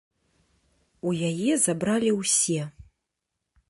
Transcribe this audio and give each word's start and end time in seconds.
У 1.11 1.15
яе 1.29 1.51
забралі 1.67 2.11
ўсе. 2.19 2.61